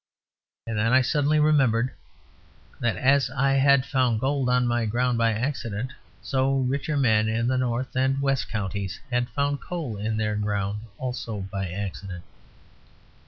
[0.65, 1.91] And then I suddenly remembered
[2.79, 5.93] that as I had found gold on my ground by accident,
[6.23, 10.81] so richer men in the north and west counties had found coal in their ground,
[10.97, 12.23] also by accident.